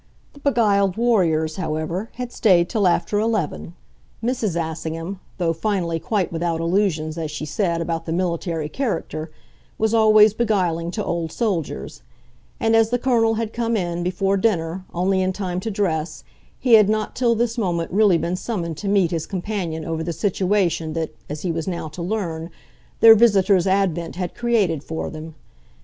The 0.33 0.39
beguiled 0.39 0.97
warriors, 0.97 1.57
however, 1.57 2.09
had 2.15 2.31
stayed 2.31 2.67
till 2.69 2.87
after 2.87 3.19
eleven 3.19 3.75
Mrs. 4.23 4.59
Assingham, 4.59 5.19
though 5.37 5.53
finally 5.53 5.99
quite 5.99 6.31
without 6.33 6.59
illusions, 6.59 7.19
as 7.19 7.29
she 7.29 7.45
said, 7.45 7.81
about 7.81 8.07
the 8.07 8.11
military 8.11 8.67
character, 8.67 9.29
was 9.77 9.93
always 9.93 10.33
beguiling 10.33 10.89
to 10.89 11.05
old 11.05 11.31
soldiers; 11.31 12.01
and 12.59 12.75
as 12.75 12.89
the 12.89 12.97
Colonel 12.97 13.35
had 13.35 13.53
come 13.53 13.77
in, 13.77 14.01
before 14.01 14.37
dinner, 14.37 14.83
only 14.91 15.21
in 15.21 15.33
time 15.33 15.59
to 15.59 15.69
dress, 15.69 16.23
he 16.57 16.73
had 16.73 16.89
not 16.89 17.15
till 17.15 17.35
this 17.35 17.55
moment 17.55 17.91
really 17.91 18.17
been 18.17 18.35
summoned 18.35 18.77
to 18.77 18.87
meet 18.87 19.11
his 19.11 19.27
companion 19.27 19.85
over 19.85 20.01
the 20.03 20.13
situation 20.13 20.93
that, 20.93 21.13
as 21.29 21.43
he 21.43 21.51
was 21.51 21.67
now 21.67 21.87
to 21.89 22.01
learn, 22.01 22.49
their 23.01 23.13
visitor's 23.13 23.67
advent 23.67 24.15
had 24.15 24.33
created 24.33 24.83
for 24.83 25.11
them. 25.11 25.35